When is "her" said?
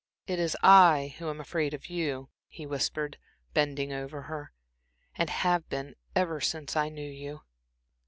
4.23-4.51